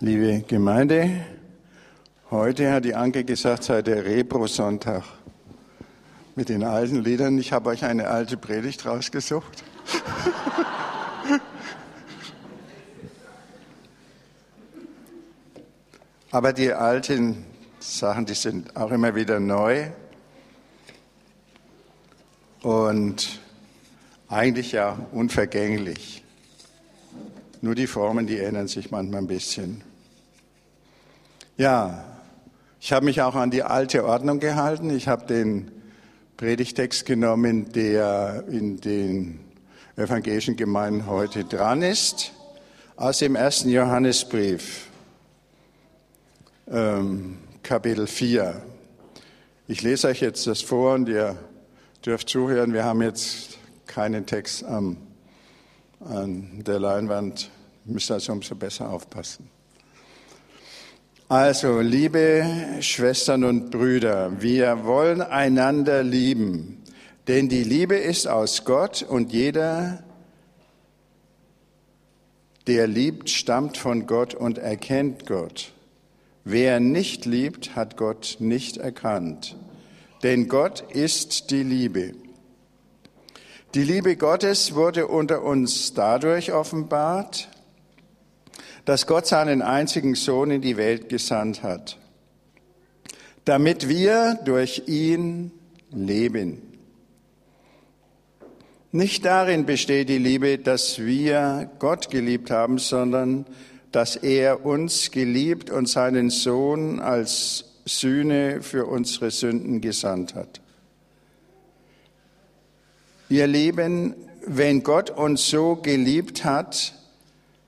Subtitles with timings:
[0.00, 1.24] Liebe Gemeinde,
[2.30, 5.02] heute hat die Anke gesagt, sei der Repro-Sonntag
[6.36, 7.36] mit den alten Liedern.
[7.36, 9.64] Ich habe euch eine alte Predigt rausgesucht.
[16.30, 17.44] Aber die alten
[17.80, 19.88] Sachen, die sind auch immer wieder neu.
[22.62, 23.40] Und
[24.28, 26.22] eigentlich ja unvergänglich.
[27.62, 29.87] Nur die Formen, die ändern sich manchmal ein bisschen.
[31.58, 32.04] Ja,
[32.80, 34.90] ich habe mich auch an die alte Ordnung gehalten.
[34.90, 35.72] Ich habe den
[36.36, 39.40] Predigtext genommen, der in den
[39.96, 42.30] evangelischen Gemeinden heute dran ist,
[42.94, 44.86] aus dem ersten Johannesbrief,
[46.68, 48.62] ähm, Kapitel 4.
[49.66, 51.36] Ich lese euch jetzt das vor und ihr
[52.06, 52.72] dürft zuhören.
[52.72, 54.96] Wir haben jetzt keinen Text am,
[55.98, 57.50] an der Leinwand,
[57.84, 59.57] müsst also umso besser aufpassen.
[61.30, 62.42] Also, liebe
[62.80, 66.82] Schwestern und Brüder, wir wollen einander lieben,
[67.26, 70.02] denn die Liebe ist aus Gott und jeder,
[72.66, 75.72] der liebt, stammt von Gott und erkennt Gott.
[76.44, 79.54] Wer nicht liebt, hat Gott nicht erkannt,
[80.22, 82.14] denn Gott ist die Liebe.
[83.74, 87.50] Die Liebe Gottes wurde unter uns dadurch offenbart,
[88.88, 91.98] dass Gott seinen einzigen Sohn in die Welt gesandt hat,
[93.44, 95.50] damit wir durch ihn
[95.90, 96.62] leben.
[98.90, 103.44] Nicht darin besteht die Liebe, dass wir Gott geliebt haben, sondern
[103.92, 110.62] dass er uns geliebt und seinen Sohn als Sühne für unsere Sünden gesandt hat.
[113.28, 114.14] Ihr Lieben,
[114.46, 116.94] wenn Gott uns so geliebt hat,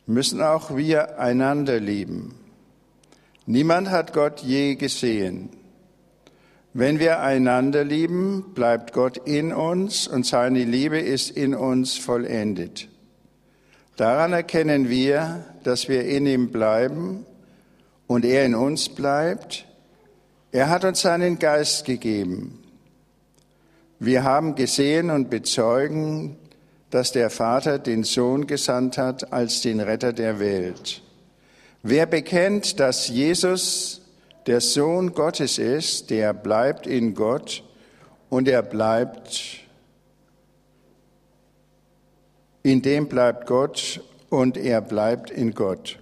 [0.07, 2.35] müssen auch wir einander lieben.
[3.47, 5.51] Niemand hat Gott je gesehen.
[6.73, 12.89] Wenn wir einander lieben, bleibt Gott in uns und seine Liebe ist in uns vollendet.
[13.97, 17.27] Daran erkennen wir, dass wir in ihm bleiben
[18.07, 19.67] und er in uns bleibt.
[20.53, 22.63] Er hat uns seinen Geist gegeben.
[23.99, 26.37] Wir haben gesehen und bezeugen,
[26.91, 31.03] dass der Vater den Sohn gesandt hat als den Retter der Welt.
[31.83, 34.03] Wer bekennt, dass Jesus
[34.47, 37.63] der Sohn Gottes ist, der bleibt in Gott
[38.29, 39.61] und er bleibt,
[42.63, 45.99] in dem bleibt Gott und er bleibt in Gott.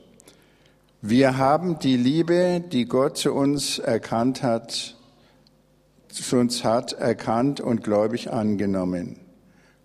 [1.01, 4.97] Wir haben die Liebe, die Gott zu uns erkannt hat,
[6.09, 9.28] zu uns hat, erkannt und gläubig angenommen.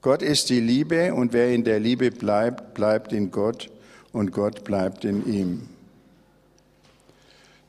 [0.04, 3.70] Gott ist die Liebe und wer in der Liebe bleibt, bleibt in Gott
[4.12, 5.70] und Gott bleibt in ihm.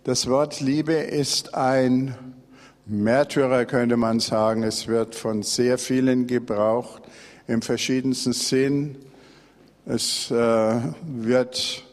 [0.02, 2.16] Das Wort Liebe ist ein
[2.86, 4.64] Märtyrer, könnte man sagen.
[4.64, 7.04] Es wird von sehr vielen gebraucht
[7.46, 8.96] im verschiedensten Sinn.
[9.86, 11.84] Es äh, wird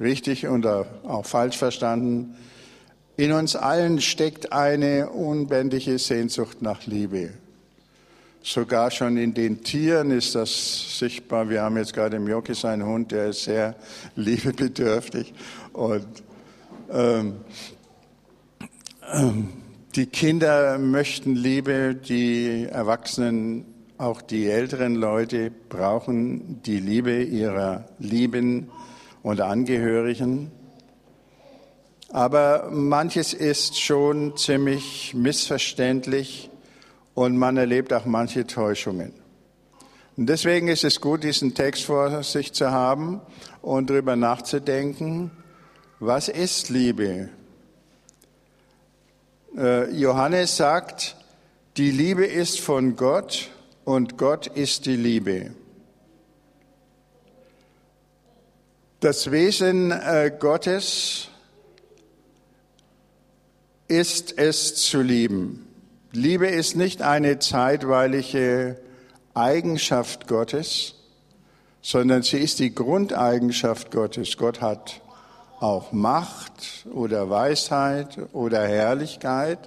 [0.00, 2.36] richtig oder auch falsch verstanden.
[3.18, 7.34] In uns allen steckt eine unbändige Sehnsucht nach Liebe.
[8.46, 11.48] Sogar schon in den Tieren ist das sichtbar.
[11.48, 13.74] Wir haben jetzt gerade im Jokis einen Hund, der ist sehr
[14.16, 15.32] liebebedürftig.
[15.72, 16.06] Und
[16.92, 17.36] ähm,
[19.10, 19.48] ähm,
[19.94, 23.64] die Kinder möchten Liebe, die Erwachsenen,
[23.96, 28.70] auch die älteren Leute brauchen die Liebe ihrer Lieben
[29.22, 30.52] und Angehörigen.
[32.10, 36.50] Aber manches ist schon ziemlich missverständlich
[37.14, 39.12] und man erlebt auch manche Täuschungen.
[40.16, 43.20] Und deswegen ist es gut, diesen Text vor sich zu haben
[43.62, 45.30] und darüber nachzudenken,
[45.98, 47.30] was ist Liebe?
[49.56, 51.16] Äh, Johannes sagt,
[51.76, 53.50] die Liebe ist von Gott
[53.84, 55.52] und Gott ist die Liebe.
[59.00, 61.28] Das Wesen äh, Gottes
[63.88, 65.73] ist es zu lieben.
[66.16, 68.80] Liebe ist nicht eine zeitweilige
[69.34, 70.94] Eigenschaft Gottes,
[71.82, 74.36] sondern sie ist die Grundeigenschaft Gottes.
[74.36, 75.00] Gott hat
[75.58, 79.58] auch Macht oder Weisheit oder Herrlichkeit,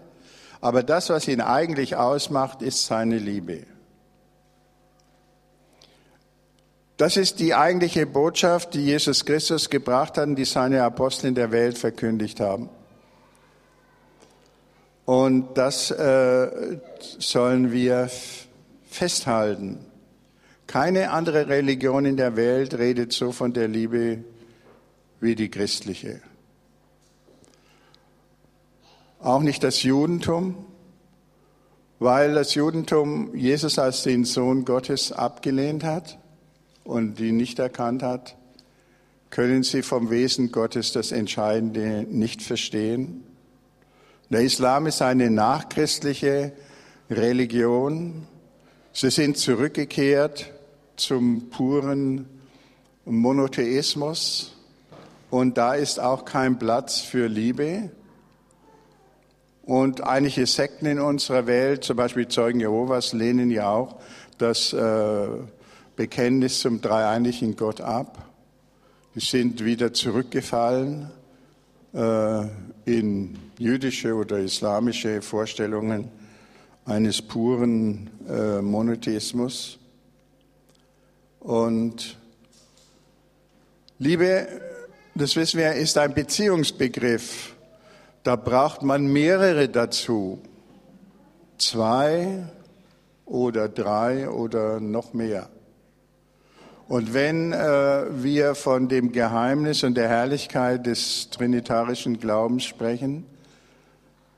[0.61, 3.63] aber das, was ihn eigentlich ausmacht, ist seine Liebe.
[6.95, 11.35] Das ist die eigentliche Botschaft, die Jesus Christus gebracht hat und die seine Apostel in
[11.35, 12.69] der Welt verkündigt haben.
[15.07, 16.77] Und das äh,
[17.18, 18.12] sollen wir
[18.88, 19.80] festhalten.
[20.68, 24.19] Keine andere Religion in der Welt redet so von der Liebe
[25.19, 26.21] wie die christliche.
[29.19, 30.56] auch nicht das Judentum,
[32.00, 36.19] weil das Judentum Jesus als den Sohn Gottes abgelehnt hat
[36.83, 38.38] und ihn nicht erkannt hat,
[39.30, 43.24] können sie vom Wesen Gottes das Entscheidende nicht verstehen.
[44.29, 46.51] Der Islam ist eine nachchristliche
[47.09, 48.27] Religion.
[48.91, 50.51] Sie sind zurückgekehrt
[50.97, 52.27] zum puren
[53.06, 54.53] Monotheismus
[55.29, 57.89] und da ist auch kein Platz für Liebe.
[59.63, 63.95] Und einige Sekten in unserer Welt, zum Beispiel Zeugen Jehovas, lehnen ja auch
[64.38, 65.27] das äh,
[65.95, 68.25] Bekenntnis zum dreieinigen Gott ab.
[69.15, 71.12] Sie sind wieder zurückgefallen
[72.85, 76.09] in jüdische oder islamische Vorstellungen
[76.85, 79.79] eines puren äh, Monotheismus.
[81.39, 82.17] Und
[83.99, 84.47] Liebe,
[85.15, 87.55] das wissen wir, ist ein Beziehungsbegriff.
[88.23, 90.39] Da braucht man mehrere dazu.
[91.57, 92.43] Zwei
[93.25, 95.50] oder drei oder noch mehr.
[96.88, 103.25] Und wenn äh, wir von dem Geheimnis und der Herrlichkeit des trinitarischen Glaubens sprechen,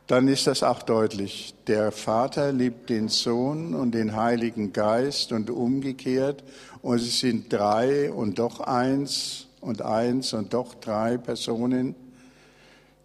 [0.07, 1.54] dann ist das auch deutlich.
[1.68, 6.44] Der Vater liebt den Sohn und den Heiligen Geist und umgekehrt.
[6.81, 11.94] Und sie sind drei und doch eins und eins und doch drei Personen,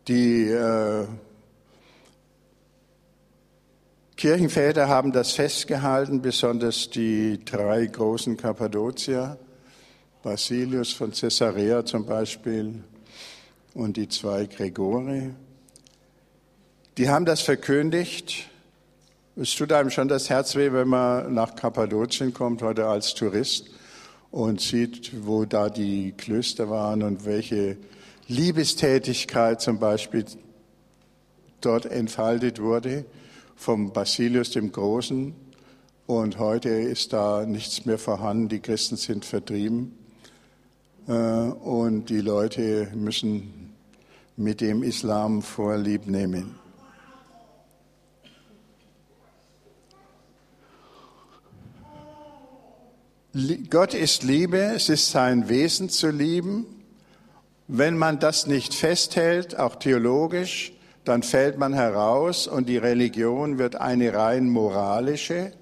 [0.09, 1.05] die äh,
[4.17, 9.37] Kirchenväter haben das festgehalten, besonders die drei großen Kappadozier,
[10.23, 12.85] Basilius von Caesarea zum Beispiel
[13.75, 15.31] und die zwei Gregori.
[16.97, 18.49] Die haben das verkündigt.
[19.35, 23.69] Es tut einem schon das Herz weh, wenn man nach Kappadokien kommt, heute als Tourist,
[24.31, 27.79] und sieht, wo da die Klöster waren und welche
[28.29, 30.25] Liebestätigkeit zum Beispiel
[31.61, 33.05] dort entfaltet wurde
[33.57, 35.35] vom Basilius dem Großen.
[36.07, 38.49] Und heute ist da nichts mehr vorhanden.
[38.49, 39.97] Die Christen sind vertrieben.
[41.09, 43.73] Äh, und die Leute müssen
[44.37, 46.57] mit dem Islam Vorlieb nehmen.
[53.69, 56.67] Gott ist Liebe, es ist sein Wesen zu lieben.
[57.67, 60.74] Wenn man das nicht festhält, auch theologisch,
[61.05, 65.53] dann fällt man heraus und die Religion wird eine rein moralische.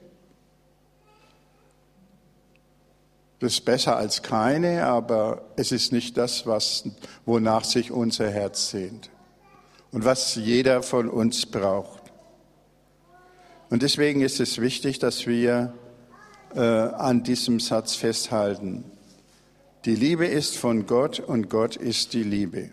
[3.41, 6.85] Das ist besser als keine, aber es ist nicht das, was,
[7.27, 9.11] wonach sich unser Herz sehnt
[9.91, 12.03] und was jeder von uns braucht.
[13.69, 15.75] Und deswegen ist es wichtig, dass wir
[16.55, 18.85] äh, an diesem Satz festhalten.
[19.87, 22.71] Die Liebe ist von Gott und Gott ist die Liebe.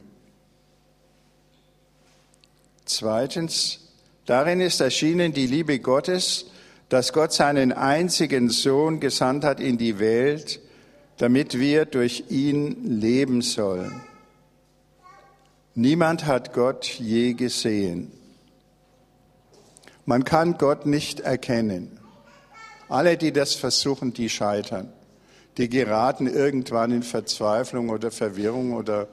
[2.89, 3.81] Zweitens,
[4.25, 6.47] darin ist erschienen die Liebe Gottes,
[6.89, 10.59] dass Gott seinen einzigen Sohn gesandt hat in die Welt,
[11.17, 14.01] damit wir durch ihn leben sollen.
[15.75, 18.11] Niemand hat Gott je gesehen.
[20.07, 21.99] Man kann Gott nicht erkennen.
[22.87, 24.91] Alle, die das versuchen, die scheitern.
[25.59, 29.07] Die geraten irgendwann in Verzweiflung oder Verwirrung oder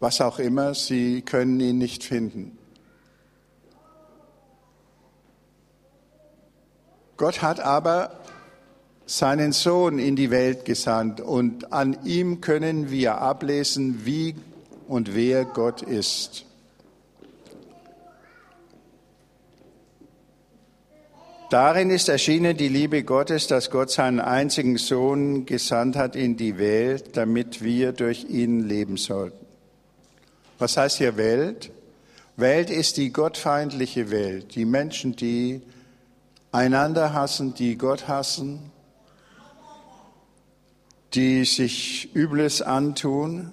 [0.00, 0.74] was auch immer.
[0.74, 2.58] Sie können ihn nicht finden.
[7.24, 8.20] Gott hat aber
[9.06, 14.34] seinen Sohn in die Welt gesandt und an ihm können wir ablesen, wie
[14.88, 16.44] und wer Gott ist.
[21.48, 26.58] Darin ist erschienen die Liebe Gottes, dass Gott seinen einzigen Sohn gesandt hat in die
[26.58, 29.46] Welt, damit wir durch ihn leben sollten.
[30.58, 31.70] Was heißt hier Welt?
[32.36, 35.62] Welt ist die gottfeindliche Welt, die Menschen, die
[36.54, 38.70] einander hassen, die Gott hassen,
[41.12, 43.50] die sich Übles antun.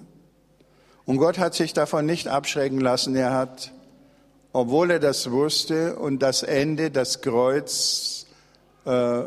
[1.04, 3.16] Und Gott hat sich davon nicht abschrecken lassen.
[3.16, 3.72] Er hat,
[4.52, 8.26] obwohl er das wusste und das Ende, das Kreuz
[8.84, 9.22] äh,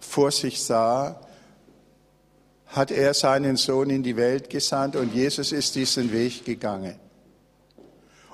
[0.00, 1.20] vor sich sah,
[2.68, 6.98] hat er seinen Sohn in die Welt gesandt und Jesus ist diesen Weg gegangen.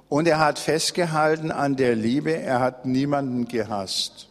[0.09, 4.29] Und er hat festgehalten an der Liebe, er hat niemanden gehasst.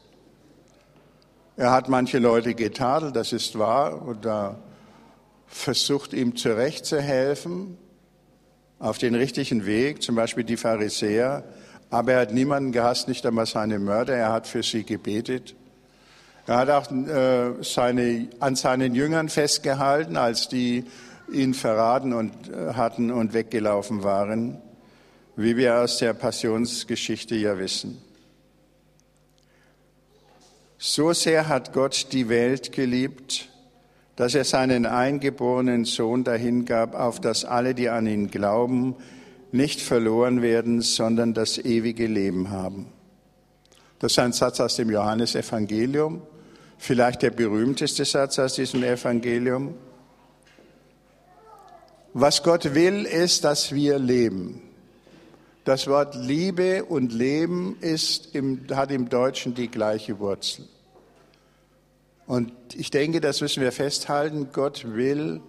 [1.56, 4.60] Er hat manche Leute getadelt, das ist wahr, oder
[5.46, 7.78] versucht ihm zurechtzuhelfen
[8.80, 11.44] auf den richtigen Weg, zum Beispiel die Pharisäer.
[11.92, 14.16] Aber er hat niemanden gehasst, nicht einmal seine Mörder.
[14.16, 15.56] Er hat für sie gebetet.
[16.48, 20.86] Er hat auch äh, seine, an seinen Jüngern festgehalten, als die
[21.32, 24.60] ihn verraten und, äh, hatten und weggelaufen waren.
[25.36, 28.00] wie wir aus der Passionsgeschichte ja wissen.
[30.86, 33.48] So sehr hat Gott die Welt geliebt,
[34.18, 38.98] dass er seinen eingeborenen Sohn dahingab, auf dass alle, die an ihn glauben,
[39.54, 42.88] nicht verloren werden, sondern das ewige Leben haben.
[44.00, 46.22] Das ist ein Satz aus dem Johannesevangelium,
[46.78, 49.76] vielleicht der berühmteste Satz aus diesem Evangelium.
[52.14, 54.62] Was Gott will, ist, dass wir leben.
[55.64, 60.68] Das Wort Liebe und Leben ist im, hat im Deutschen die gleiche Wurzel.
[62.26, 64.50] Und ich denke, das müssen wir festhalten.
[64.54, 65.42] Gott will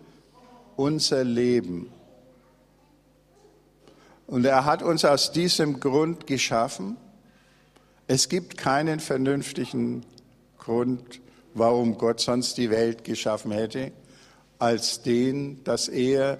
[0.76, 1.90] unser Leben.
[4.26, 6.96] Und er hat uns aus diesem Grund geschaffen.
[8.06, 10.04] Es gibt keinen vernünftigen
[10.58, 11.20] Grund,
[11.54, 13.92] warum Gott sonst die Welt geschaffen hätte,
[14.58, 16.38] als den, dass er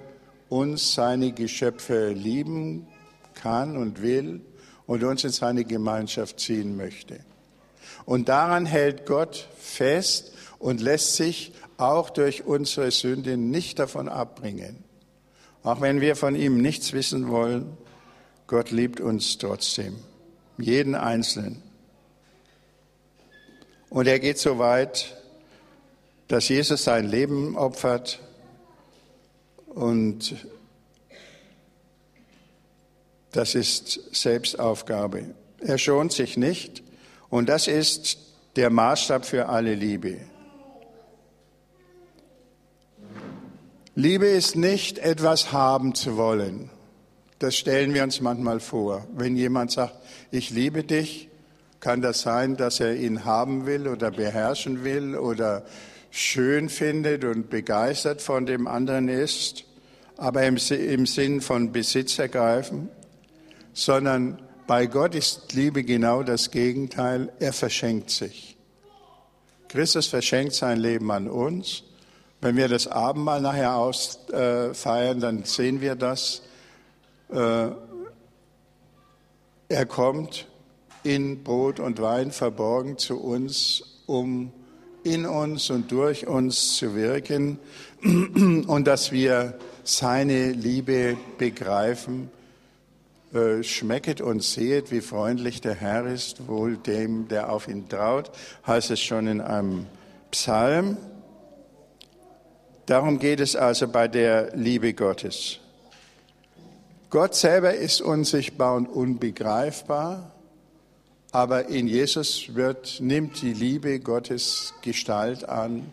[0.49, 2.87] uns seine Geschöpfe lieben
[3.33, 4.41] kann und will
[4.87, 7.19] und uns in seine Gemeinschaft ziehen möchte.
[8.05, 14.83] Und daran hält Gott fest und lässt sich auch durch unsere Sünde nicht davon abbringen.
[15.63, 17.77] Auch wenn wir von ihm nichts wissen wollen,
[18.47, 19.95] Gott liebt uns trotzdem,
[20.57, 21.63] jeden Einzelnen.
[23.89, 25.17] Und er geht so weit,
[26.27, 28.19] dass Jesus sein Leben opfert
[29.67, 30.35] und
[33.31, 35.35] das ist Selbstaufgabe.
[35.59, 36.84] Er schont sich nicht
[37.29, 38.17] und das ist
[38.55, 40.19] der Maßstab für alle Liebe.
[43.95, 46.69] Liebe ist nicht etwas haben zu wollen.
[47.39, 49.07] Das stellen wir uns manchmal vor.
[49.15, 49.95] Wenn jemand sagt,
[50.31, 51.29] ich liebe dich,
[51.79, 55.65] kann das sein, dass er ihn haben will oder beherrschen will oder
[56.11, 59.65] schön findet und begeistert von dem anderen ist,
[60.17, 62.89] aber im, Sinn von Besitz ergreifen,
[63.73, 67.31] sondern bei Gott ist Liebe genau das Gegenteil.
[67.39, 68.57] Er verschenkt sich.
[69.67, 71.83] Christus verschenkt sein Leben an uns.
[72.41, 76.41] Wenn wir das Abendmahl nachher ausfeiern, äh, dann sehen wir das.
[77.29, 77.69] Äh,
[79.67, 80.47] er kommt
[81.03, 84.51] in Brot und Wein verborgen zu uns, um
[85.03, 87.59] in uns und durch uns zu wirken
[88.03, 92.29] und dass wir seine Liebe begreifen.
[93.33, 98.31] Äh, schmecket und sehet, wie freundlich der Herr ist, wohl dem, der auf ihn traut,
[98.65, 99.87] heißt es schon in einem
[100.31, 100.97] Psalm.
[102.85, 105.59] Darum geht es also bei der Liebe Gottes.
[107.09, 110.31] Gott selber ist unsichtbar und unbegreifbar,
[111.31, 115.91] aber in Jesus wird, nimmt die Liebe Gottes Gestalt an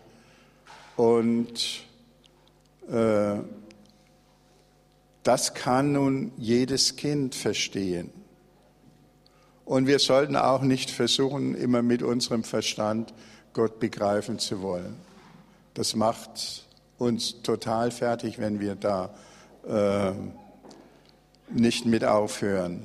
[0.96, 1.84] und
[2.88, 3.38] äh,
[5.22, 8.10] das kann nun jedes Kind verstehen.
[9.64, 13.14] Und wir sollten auch nicht versuchen, immer mit unserem Verstand
[13.52, 14.96] Gott begreifen zu wollen.
[15.74, 16.66] Das macht
[16.98, 19.14] uns total fertig, wenn wir da
[19.66, 20.12] äh,
[21.50, 22.82] nicht mit aufhören.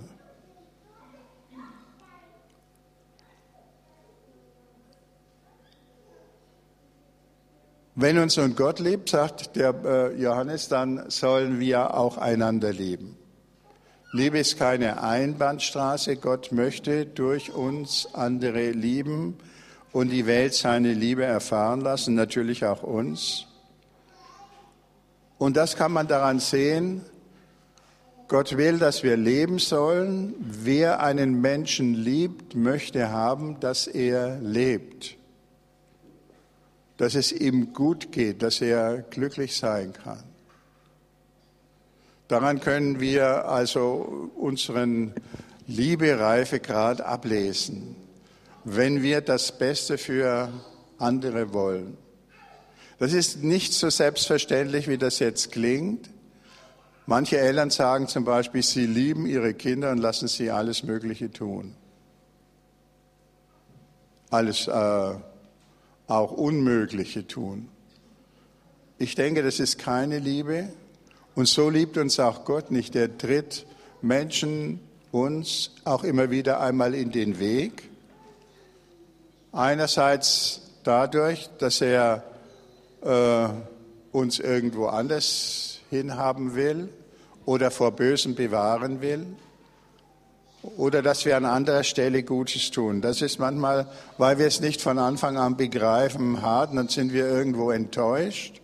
[8.00, 13.18] Wenn uns nun Gott liebt, sagt der äh, Johannes, dann sollen wir auch einander lieben.
[14.12, 16.18] Liebe ist keine Einbahnstraße.
[16.18, 19.40] Gott möchte durch uns andere lieben
[19.94, 23.48] und die Welt seine Liebe erfahren lassen, natürlich auch uns.
[25.40, 27.02] Und das kann man daran sehen,
[28.28, 30.36] Gott will, dass wir leben sollen.
[30.38, 35.17] Wer einen Menschen liebt, möchte haben, dass er lebt.
[36.98, 40.24] Dass es ihm gut geht, dass er glücklich sein kann.
[42.28, 45.14] Daran können wir also unseren
[45.68, 47.96] Liebereifegrad ablesen,
[48.64, 50.52] wenn wir das Beste für
[50.98, 51.98] andere wollen.
[53.00, 56.10] Das ist nicht so selbstverständlich, wie das jetzt klingt.
[57.06, 61.76] Manche Eltern sagen zum Beispiel, sie lieben ihre Kinder und lassen sie alles Mögliche tun.
[64.30, 65.14] Alles äh,
[66.08, 67.70] auch Unmögliche tun.
[68.98, 70.70] Ich denke, das ist keine Liebe.
[71.36, 72.96] Und so liebt uns auch Gott nicht.
[72.96, 73.66] Er tritt
[74.02, 74.80] Menschen
[75.12, 77.90] uns auch immer wieder einmal in den Weg.
[79.52, 82.24] Einerseits dadurch, dass er
[83.02, 83.48] äh,
[84.12, 86.90] uns irgendwo anders hinhaben will
[87.46, 89.26] oder vor Bösem bewahren will
[90.76, 93.02] oder dass wir an anderer Stelle Gutes tun.
[93.02, 97.28] Das ist manchmal, weil wir es nicht von Anfang an begreifen, hart, dann sind wir
[97.28, 98.62] irgendwo enttäuscht.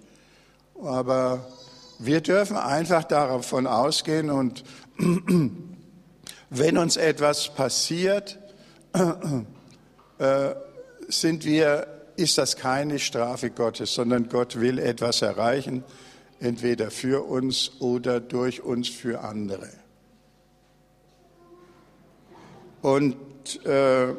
[0.83, 1.47] Aber
[1.99, 4.63] wir dürfen einfach davon ausgehen und
[6.49, 8.39] wenn uns etwas passiert,
[10.17, 10.55] äh,
[11.07, 15.83] sind wir, ist das keine Strafe Gottes, sondern Gott will etwas erreichen,
[16.39, 19.69] entweder für uns oder durch uns für andere.
[22.83, 23.15] Und
[23.65, 24.13] äh,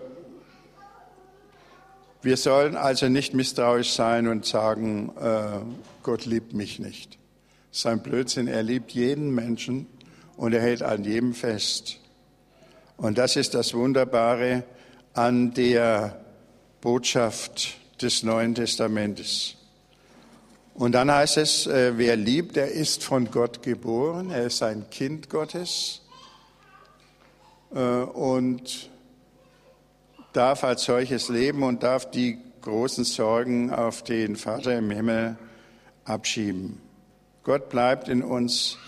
[2.23, 5.61] wir sollen also nicht misstrauisch sein und sagen, äh,
[6.03, 7.19] Gott liebt mich nicht.
[7.71, 9.87] Sein Blödsinn, er liebt jeden Menschen
[10.39, 12.01] und er hält an jedem fest.
[12.97, 14.65] Und das ist das Wunderbare
[15.13, 16.25] an der
[16.81, 19.57] Botschaft des Neuen Testamentes.
[20.73, 24.89] Und dann heißt es, äh, wer liebt, der ist von Gott geboren, er ist ein
[24.89, 26.01] Kind Gottes
[27.75, 28.91] und
[30.33, 35.37] darf als solches leben und darf die großen Sorgen auf den Vater im Himmel
[36.05, 36.81] abschieben.
[37.43, 38.79] Gott bleibt in uns,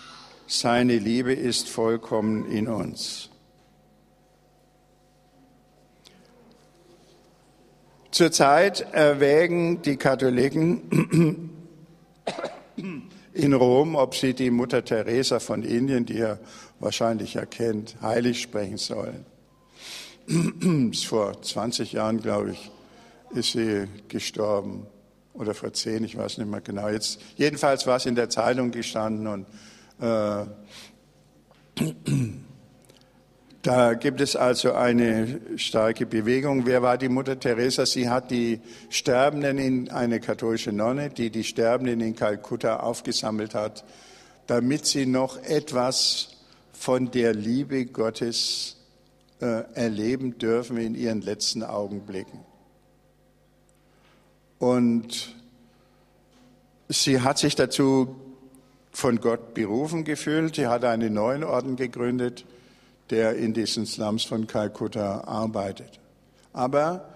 [0.47, 3.29] seine Liebe ist vollkommen in uns.
[8.11, 11.51] Zurzeit erwägen die Katholiken
[13.37, 16.39] in Rom, ob sie die Mutter Teresa von Indien, die ihr
[16.79, 19.25] wahrscheinlich erkennt, heilig sprechen sollen.
[21.07, 22.71] Vor 20 Jahren, glaube ich,
[23.31, 24.87] ist sie gestorben.
[25.33, 26.89] Oder vor 10, ich weiß nicht mehr genau.
[26.89, 29.45] Jetzt, jedenfalls war es in der Zeitung gestanden und
[30.01, 30.45] äh,
[33.67, 36.65] da gibt es also eine starke Bewegung.
[36.65, 37.85] Wer war die Mutter Teresa?
[37.85, 43.83] Sie hat die Sterbenden in eine katholische Nonne, die die Sterbenden in Kalkutta aufgesammelt hat,
[44.45, 46.29] damit sie noch etwas
[46.71, 48.77] von der Liebe Gottes
[49.41, 52.39] äh, erleben dürfen in ihren letzten Augenblicken.
[54.59, 55.35] Und
[56.87, 58.15] sie hat sich dazu
[58.93, 60.55] von Gott berufen gefühlt.
[60.55, 62.45] Sie hat einen neuen Orden gegründet
[63.09, 65.99] der in diesen Slums von Kalkutta arbeitet.
[66.53, 67.09] Aber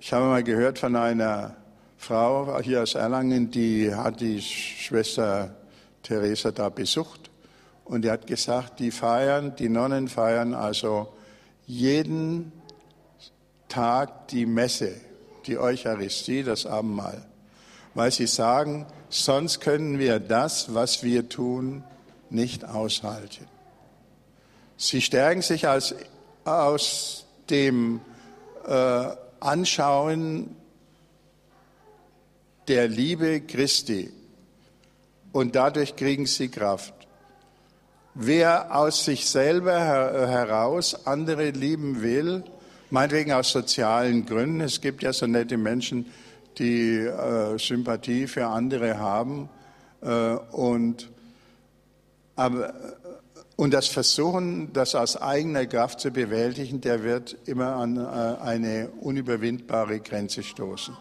[0.00, 1.56] ich habe mal gehört von einer
[1.96, 5.54] Frau hier aus Erlangen, die hat die Schwester
[6.02, 7.30] Theresa da besucht
[7.84, 11.08] und die hat gesagt, die feiern, die Nonnen feiern also
[11.66, 12.52] jeden
[13.68, 14.92] Tag die Messe,
[15.46, 17.24] die Eucharistie, das Abendmahl,
[17.94, 21.82] weil sie sagen, sonst können wir das, was wir tun,
[22.30, 23.46] nicht aushalten.
[24.76, 25.94] Sie stärken sich als,
[26.44, 28.00] aus dem
[28.66, 29.06] äh,
[29.40, 30.56] Anschauen
[32.68, 34.10] der Liebe Christi
[35.32, 36.94] und dadurch kriegen sie Kraft.
[38.14, 42.44] Wer aus sich selber heraus andere lieben will,
[42.90, 46.06] meinetwegen aus sozialen Gründen, es gibt ja so nette Menschen,
[46.58, 49.48] die äh, Sympathie für andere haben
[50.00, 51.08] äh, und
[52.36, 52.74] aber
[53.56, 58.00] und das Versuchen, das aus eigener Kraft zu bewältigen, der wird immer an äh,
[58.42, 60.96] eine unüberwindbare Grenze stoßen.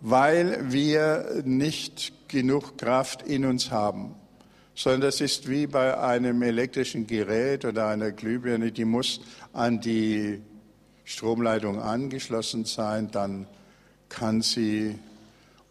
[0.00, 4.14] Weil wir nicht genug Kraft in uns haben,
[4.74, 9.20] sondern das ist wie bei einem elektrischen Gerät oder einer Glühbirne, die muss
[9.52, 10.40] an die
[11.04, 13.46] Stromleitung angeschlossen sein, dann
[14.08, 14.98] kann sie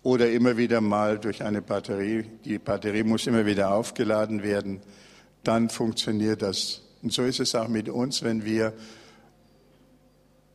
[0.03, 2.25] oder immer wieder mal durch eine Batterie.
[2.45, 4.81] Die Batterie muss immer wieder aufgeladen werden.
[5.43, 6.81] Dann funktioniert das.
[7.01, 8.73] Und so ist es auch mit uns, wenn wir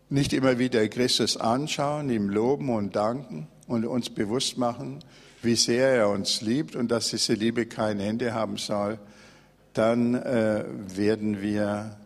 [0.08, 5.00] nicht immer wieder Christus anschauen, ihm loben und danken und uns bewusst machen,
[5.42, 8.98] wie sehr er uns liebt und dass diese Liebe kein Ende haben soll,
[9.72, 11.96] dann äh, werden wir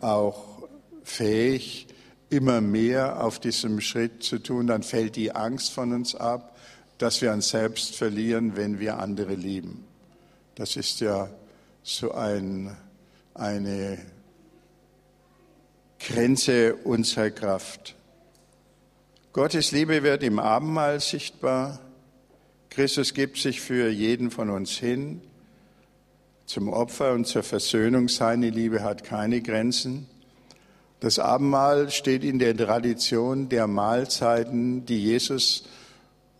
[0.00, 0.68] auch
[1.02, 1.88] fähig,
[2.30, 6.56] immer mehr auf diesem Schritt zu tun, dann fällt die Angst von uns ab,
[6.98, 9.84] dass wir uns selbst verlieren, wenn wir andere lieben.
[10.54, 11.30] Das ist ja
[11.82, 12.76] so ein,
[13.34, 13.98] eine
[16.00, 17.94] Grenze unserer Kraft.
[19.32, 21.78] Gottes Liebe wird im Abendmahl sichtbar.
[22.70, 25.22] Christus gibt sich für jeden von uns hin
[26.46, 28.08] zum Opfer und zur Versöhnung.
[28.08, 30.08] Seine Liebe hat keine Grenzen.
[31.00, 35.64] Das Abendmahl steht in der Tradition der Mahlzeiten, die Jesus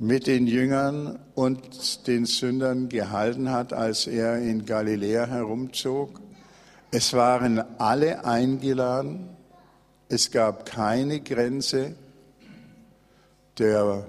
[0.00, 6.20] mit den Jüngern und den Sündern gehalten hat, als er in Galiläa herumzog.
[6.90, 9.28] Es waren alle eingeladen.
[10.08, 11.94] Es gab keine Grenze.
[13.58, 14.06] Der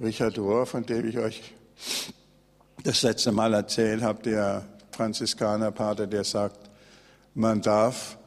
[0.00, 1.54] Richard Rohr, von dem ich euch
[2.84, 6.70] das letzte Mal erzählt habe, der Franziskanerpater, der sagt,
[7.34, 8.17] man darf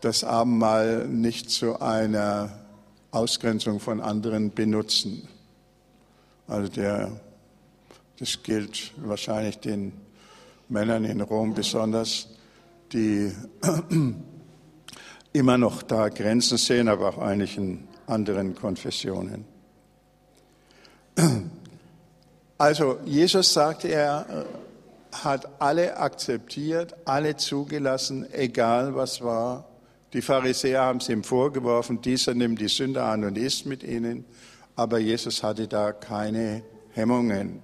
[0.00, 2.50] das Abendmahl nicht zu einer
[3.10, 5.28] Ausgrenzung von anderen benutzen.
[6.46, 7.20] Also der,
[8.18, 9.92] das gilt wahrscheinlich den
[10.68, 12.28] Männern in Rom besonders.
[12.92, 13.32] die
[15.32, 19.44] immer noch da Grenzen sehen, aber auch eigentlich in anderen Konfessionen.
[22.60, 29.67] Also Jesus sagt, er äh, hat alle akzeptiert, alle zugelassen, egal was war.
[30.12, 34.24] Die Pharisäer haben es ihm vorgeworfen, dieser nimmt die Sünder an und isst mit ihnen,
[34.74, 37.62] aber Jesus hatte da keine Hemmungen.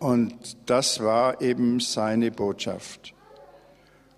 [0.00, 3.14] Und das war eben seine Botschaft.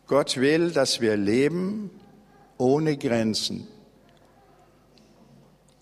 [0.06, 1.90] Gott will, dass wir leben
[2.58, 3.68] ohne Grenzen,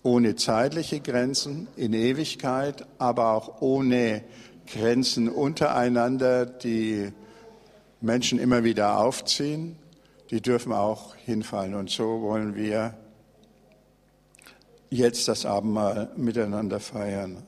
[0.03, 4.23] ohne zeitliche Grenzen in Ewigkeit, aber auch ohne
[4.67, 7.13] Grenzen untereinander, die
[8.01, 9.77] Menschen immer wieder aufziehen.
[10.31, 11.75] Die dürfen auch hinfallen.
[11.75, 12.95] Und so wollen wir
[14.89, 17.43] jetzt das Abendmahl miteinander feiern.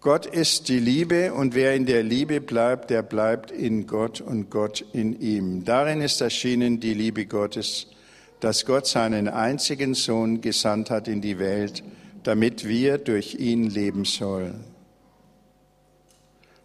[0.00, 4.50] Gott ist die Liebe und wer in der Liebe bleibt, der bleibt in Gott und
[4.50, 5.64] Gott in ihm.
[5.64, 7.88] Darin ist erschienen die Liebe Gottes,
[8.38, 11.82] dass Gott seinen einzigen Sohn gesandt hat in die Welt,
[12.22, 14.75] damit wir durch ihn leben sollen.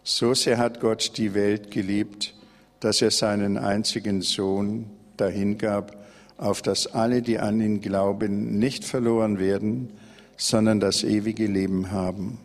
[0.04, 2.34] So sehr hat Gott die Welt geliebt,
[2.80, 5.96] dass er seinen einzigen Sohn dahingab,
[6.38, 9.90] auf dass alle, die an ihn glauben, nicht verloren werden,
[10.36, 12.38] sondern das ewige Leben haben.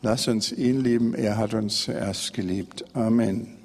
[0.00, 2.84] Lass uns ihn lieben, er hat uns zuerst geliebt.
[2.94, 3.58] Amen.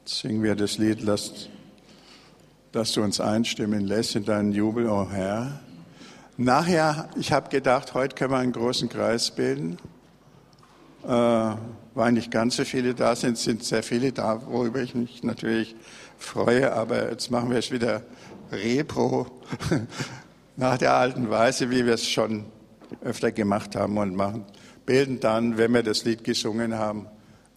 [0.00, 1.48] Jetzt singen wir das Lied, lass,
[2.72, 5.61] dass du uns einstimmen lässt in deinen Jubel, o oh Herr.
[6.42, 9.78] Nachher, ich habe gedacht, heute können wir einen großen Kreis bilden.
[11.04, 11.08] Äh,
[11.94, 15.76] weil nicht ganz so viele da sind, sind sehr viele da, worüber ich mich natürlich
[16.18, 18.02] freue, aber jetzt machen wir es wieder
[18.50, 19.26] repro
[20.56, 22.46] nach der alten Weise, wie wir es schon
[23.02, 24.44] öfter gemacht haben und machen,
[24.84, 27.06] bilden dann, wenn wir das Lied gesungen haben,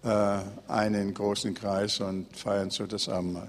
[0.03, 3.47] äh, einen großen Kreis und feiern so das Abendmahl.